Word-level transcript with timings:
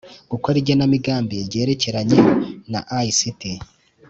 gukora 0.31 0.55
igenamigambi 0.61 1.35
ryerekeranye 1.47 2.17
na 2.71 2.79
ict 3.09 3.41